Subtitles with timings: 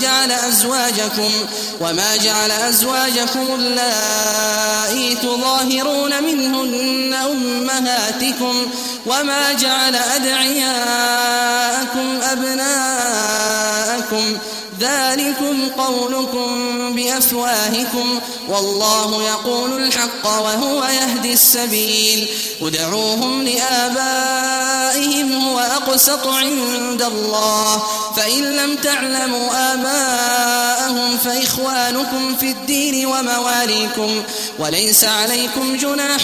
[0.00, 1.30] جعل أزواجكم
[1.80, 8.66] وما جعل أزواجكم اللائي تظاهرون منهن أمهاتكم
[9.06, 11.28] وما جعل أدعياءكم
[12.32, 13.58] أبناءكم
[14.80, 16.48] ذلكم قولكم
[16.94, 22.28] بأفواهكم والله يقول الحق وهو يهدي السبيل
[22.62, 27.82] ادعوهم لآبائهم هو أقسط عند الله
[28.16, 34.22] فإن لم تعلموا آباءهم فإخوانكم في الدين ومواليكم
[34.58, 36.20] وليس عليكم جناح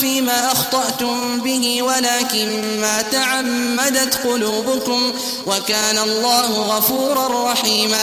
[0.00, 5.12] فيما أخطأتم به ولكن ما تعمدت قلوبكم
[5.46, 7.97] وكان الله غفورا رحيما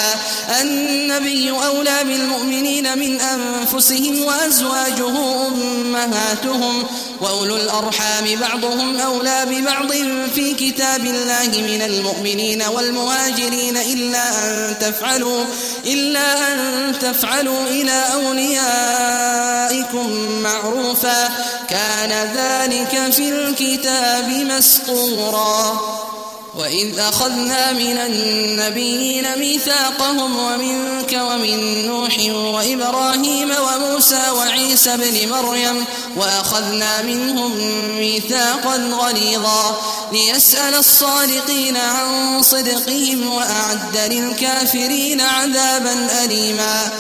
[0.62, 6.84] النبي أولى بالمؤمنين من أنفسهم وأزواجه أمهاتهم
[7.22, 9.92] وأولو الأرحام بعضهم أولى ببعض
[10.36, 15.46] في كتاب الله من المؤمنين والمهاجرين إلا أن تفعلوا
[15.86, 19.50] إلا أن تفعلوا إلى أوليائكم
[20.42, 21.30] معروفا
[21.70, 25.80] كان ذلك في الكتاب مسطورا
[26.58, 32.20] وإذ أخذنا من النبيين ميثاقهم ومنك ومن نوح
[32.56, 37.52] وإبراهيم وموسى وعيسى بن مريم وأخذنا منهم
[37.98, 39.82] ميثاقا غليظا
[40.12, 46.92] ليسأل الصادقين عن صدقهم وأعد للكافرين عذابا أليما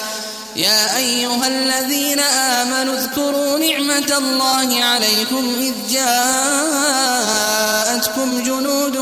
[0.55, 5.95] يا أيها الذين آمنوا اذكروا نعمة الله عليكم إذ
[7.95, 8.97] جاءتكم جنود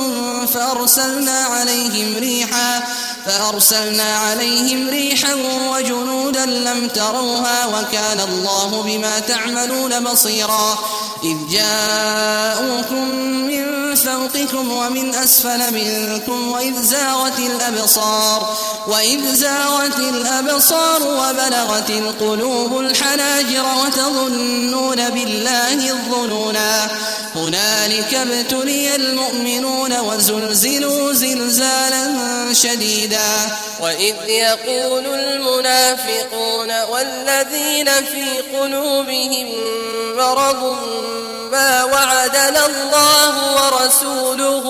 [0.53, 2.83] فأرسلنا عليهم ريحا
[3.25, 5.33] فأرسلنا عليهم ريحا
[5.71, 10.77] وجنودا لم تروها وكان الله بما تعملون بصيرا.
[11.23, 13.15] إذ جاءوكم
[13.47, 25.09] من فوقكم ومن أسفل منكم وإذ زاغت الأبصار وإذ زاغت الأبصار وبلغت القلوب الحناجر وتظنون
[25.09, 26.91] بالله الظنونا.
[27.35, 32.03] هنالك ابتلي المؤمنون وزلزلوا زلزالا
[32.53, 33.57] شديدا.
[33.79, 39.47] وإذ يقول المنافقون والذين في قلوبهم
[40.17, 40.75] مرض
[41.53, 44.65] ما وعدنا الله ورسوله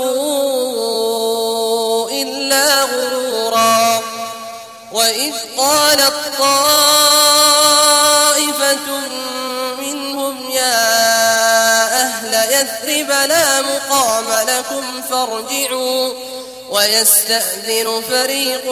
[2.11, 4.01] إلا غرورا.
[4.91, 6.87] وإذ قالت طائفة
[9.79, 10.83] منهم يا
[12.01, 16.13] أهل يثرب لا مقام لكم فارجعوا.
[16.69, 18.65] ويستأذن فريق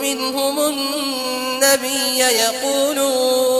[0.00, 3.59] منهم النبي يقولون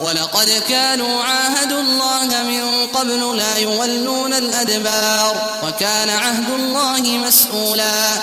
[0.00, 8.22] ولقد كانوا عاهدوا الله من قبل لا يولون الأدبار وكان عهد الله مسؤولا.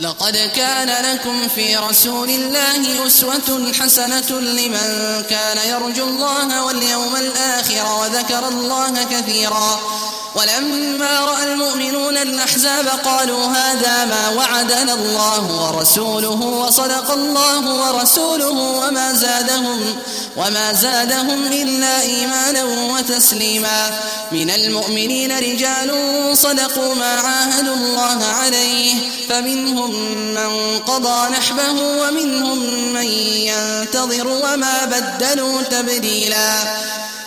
[0.00, 8.48] لقد كان لكم في رسول الله أسوة حسنة لمن كان يرجو الله واليوم الآخر وذكر
[8.48, 9.80] الله كثيرا.
[10.34, 19.96] ولما رأى المؤمنون الأحزاب قالوا هذا ما وعدنا الله ورسوله وصدق الله ورسوله وما زادهم
[20.36, 23.90] وما زادهم إلا إيمانا وتسليما.
[24.32, 25.90] من المؤمنين رجال
[26.34, 28.94] صدقوا ما عاهدوا الله عليه
[29.28, 29.90] فمنهم
[30.34, 32.58] من قضى نحبه ومنهم
[32.92, 33.06] من
[33.50, 36.62] ينتظر وما بدلوا تبديلا.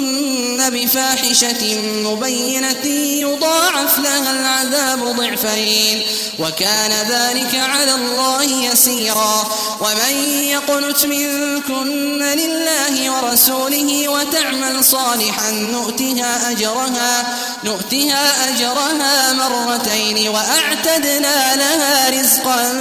[0.00, 2.84] منكن بفاحشة مبينة
[3.20, 6.02] يضاعف لها العذاب ضعفين
[6.38, 9.48] وكان ذلك على الله يسيرا.
[9.80, 10.14] ومن
[10.44, 22.72] يقنت منكن لله ورسوله وتعمل صالحا نؤتها أجرها نؤتها أجرها مرتين وأعتدنا لها رزقا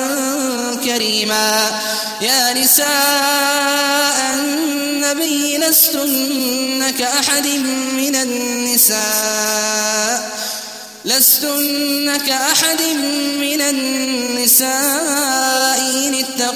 [0.83, 1.81] كريما.
[2.21, 4.19] يا نساء
[5.11, 7.47] النبي لستن كأحد
[7.97, 8.99] من النساء
[11.05, 12.81] لستن كأحد
[13.39, 14.69] من النساء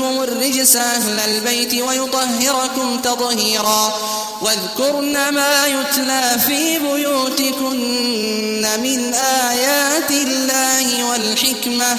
[0.00, 3.92] عنكم الرجس أهل البيت ويطهركم تطهيرا.
[4.42, 11.92] واذكرن ما يتلى في بيوتكن من آيات الله والحكمة.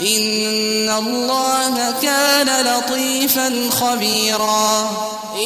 [0.00, 4.90] إن الله كان لطيفا خبيرا.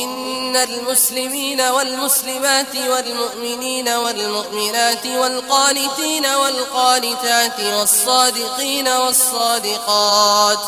[0.02, 10.58] إن المسلمين والمسلمات والمؤمنين والمؤمنات والقانتين والقانتات والصادقين والصادقات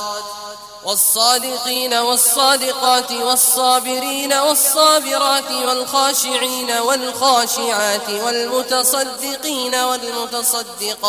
[0.84, 11.00] والصادقين والصادقات والصابرين والصابرات والخاشعين والخاشعات والمتصدقين والمتصدقات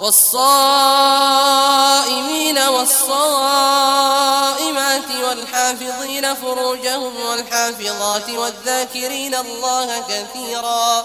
[0.00, 1.38] والصائمين
[2.58, 4.04] والصائمات
[5.22, 11.04] والحافظين فروجهم والحافظات والذاكرين الله كثيرا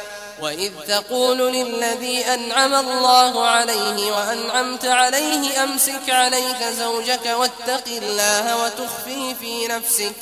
[0.41, 9.67] وإذ تقول للذي أنعم الله عليه وأنعمت عليه أمسك عليك زوجك واتق الله وتخفي في
[9.67, 10.13] نفسك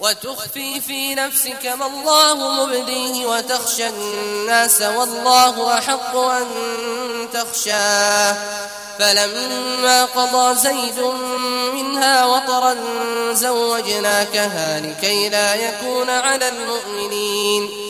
[0.00, 6.46] وتخفي في نفسك ما الله مبديه وتخشى الناس والله أحق أن
[7.32, 8.36] تخشاه
[8.98, 11.00] فلما قضى زيد
[11.74, 12.76] منها وطرا
[13.32, 17.89] زوجناكها لكي لا يكون على المؤمنين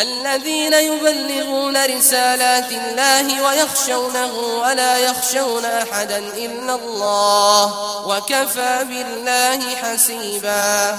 [0.00, 7.64] الذين يبلغون رسالات الله ويخشونه ولا يخشون أحدا إلا الله
[8.06, 10.98] وكفى بالله حسيبا.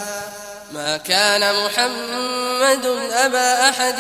[0.72, 4.00] ما كان محمد أبا أحد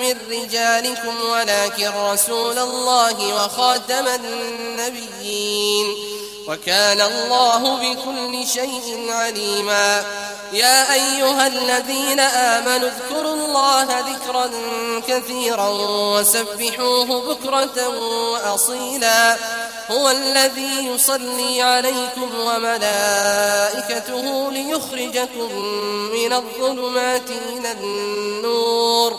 [0.00, 5.86] من رجالكم ولكن رسول الله وخاتم النبيين.
[6.48, 10.04] وكان الله بكل شيء عليما.
[10.52, 14.50] يا أيها الذين آمنوا اذكروا الله ذكرا
[15.08, 15.68] كثيرا
[16.14, 17.88] وسبحوه بكرة
[18.32, 19.36] وأصيلا.
[19.90, 25.54] هو الذي يصلي عليكم وملائكته ليخرجكم
[26.14, 29.18] من الظلمات إلى النور.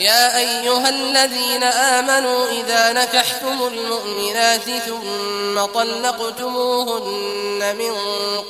[0.00, 7.92] يا أيها الذين آمنوا إذا نكحتم المؤمنات ثم طلقتموهن من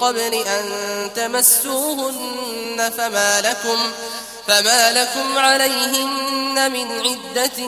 [0.00, 0.64] قبل أن
[1.14, 3.78] تمسوهن فما لكم
[4.46, 7.58] فما لكم عليهن من عدة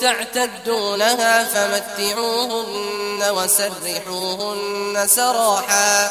[0.00, 6.10] تعتدونها فمتعوهن وسرحوهن سراحا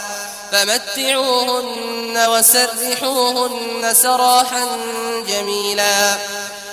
[0.52, 4.68] فمتعوهن وسرحوهن سراحا
[5.28, 6.18] جميلا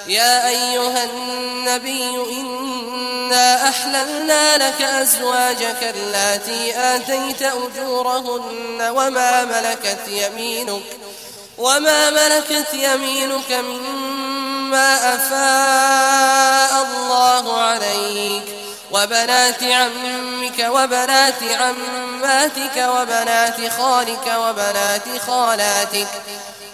[0.07, 10.83] يا أيها النبي إنا أحللنا لك أزواجك اللاتي آتيت أجورهن وما ملكت يمينك
[11.59, 18.43] وما ملكت يمينك مما أفاء الله عليك
[18.91, 26.09] وبنات عمك وبنات عماتك وبنات خالك وبنات خالاتك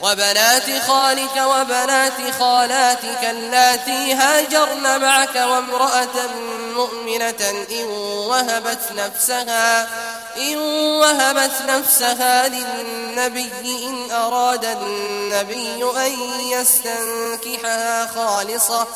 [0.02, 6.26] وبنات خالك وبنات خالاتك اللاتي هاجرن معك وامرأة
[6.74, 7.84] مؤمنة إن
[8.28, 9.88] وهبت نفسها
[10.36, 10.56] إن
[11.00, 16.12] وهبت نفسها للنبي إن أراد النبي أن
[16.50, 18.86] يستنكحها خالصة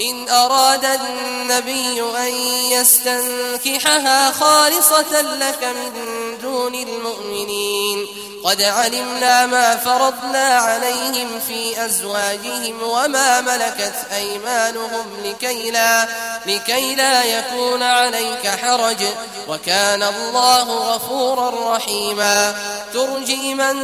[0.00, 2.32] إن أراد النبي أن
[2.72, 8.06] يستنكحها خالصة لك من دون المؤمنين.
[8.44, 16.08] قد علمنا ما فرضنا عليهم في أزواجهم وما ملكت أيمانهم لكي لا,
[16.46, 19.04] لكي لا يكون عليك حرج.
[19.48, 22.54] وكان الله غفورا رحيما.
[22.94, 23.76] ترجي من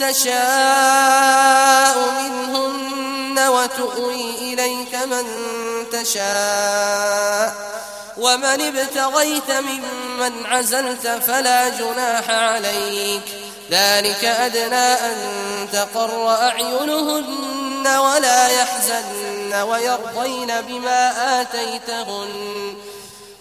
[0.00, 5.26] تشاء منهن وتؤوي إليك من
[5.92, 7.54] تشاء.
[8.16, 13.41] ومن ابتغيت ممن عزلت فلا جناح عليك.
[13.72, 15.16] ذلك أدنى أن
[15.72, 22.74] تقر أعينهن ولا يحزن ويرضين بما آتيتهن.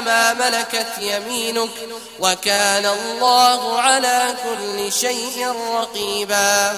[0.00, 1.70] ما ملكت يمينك
[2.20, 6.74] وكان الله على كل شيء رقيبا.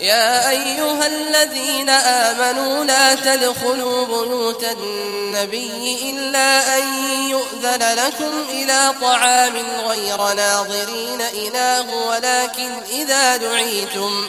[0.00, 6.82] يا أيها الذين آمنوا لا تدخلوا بيوت النبي إلا أن
[7.30, 9.56] يؤذن لكم إلى طعام
[9.86, 14.28] غير ناظرين إله ولكن إذا دعيتم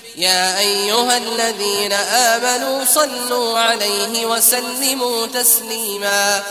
[0.21, 6.43] يا أيها الذين آمنوا صلوا عليه وسلموا تسليما.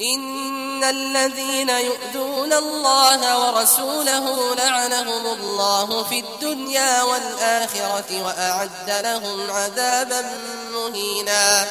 [0.00, 10.24] إن الذين يؤذون الله ورسوله لعنهم الله في الدنيا والآخرة وأعد لهم عذابا
[10.72, 11.66] مهينا.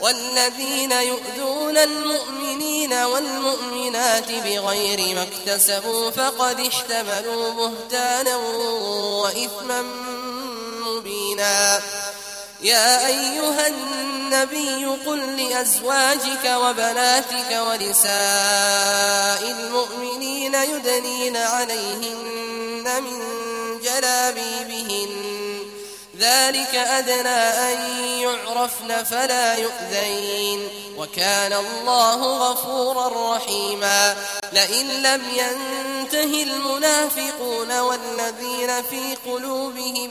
[0.00, 8.36] والذين يؤذون المؤمنين والمؤمنات بغير ما اكتسبوا فقد احتملوا بهتانا
[9.22, 9.84] وإثما
[10.90, 11.80] مبينا
[12.62, 23.20] يا أيها النبي قل لأزواجك وبناتك ونساء المؤمنين يدنين عليهن من
[23.80, 25.10] جلابيبهن.
[26.18, 30.68] ذلك أدنى أن يعرفن فلا يؤذين.
[30.96, 34.16] وكان الله غفورا رحيما.
[34.52, 40.10] لئن لم ينته المنافقون والذين في قلوبهم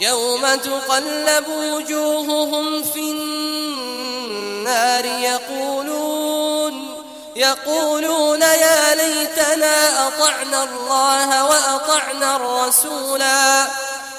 [0.00, 6.88] يوم تقلب وجوههم في النار يقولون
[7.36, 13.66] يقولون يا ليتنا أطعنا الله وأطعنا أطعنا الرسولا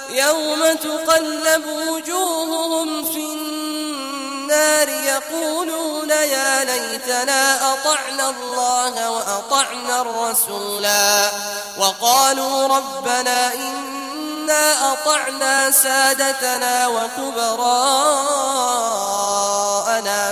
[0.10, 11.32] يوم تقلب وجوههم في النار يقولون يا ليتنا أطعنا الله وأطعنا الرسولا
[11.78, 14.09] وقالوا ربنا إنا
[14.52, 17.70] أطعنا سادتنا وكبراءنا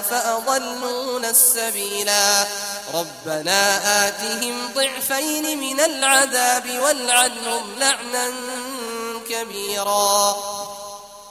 [0.01, 2.47] فأضلونا السبيلا.
[2.93, 8.31] ربنا آتهم ضعفين من العذاب والعنهم لعنا
[9.29, 10.37] كبيرا.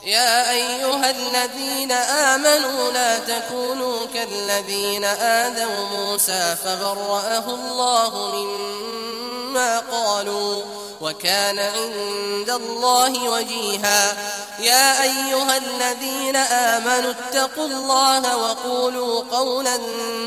[0.03, 10.86] يا أيها الذين آمنوا لا تكونوا كالذين آذوا موسى فبرأه الله مما قالوا.
[11.01, 14.17] وكان عند الله وجيها.
[14.59, 19.79] يا أيها الذين آمنوا اتقوا الله وقولوا قولا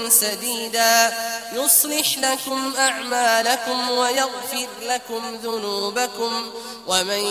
[0.09, 1.13] سديدا.
[1.53, 6.51] يصلح لكم أعمالكم ويغفر لكم ذنوبكم.
[6.87, 7.25] ومن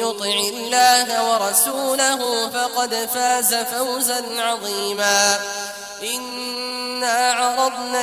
[0.00, 5.40] يطع الله ورسوله فقد فاز فوزا عظيما.
[6.02, 8.02] إنا عرضنا